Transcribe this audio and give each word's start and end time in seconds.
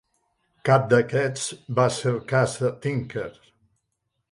Cap 0.69 0.87
d'aquests 0.93 1.43
va 1.81 1.85
ser 1.97 2.11
el 2.15 2.19
cas 2.33 2.59
de 2.65 2.73
Tinker. 2.87 3.29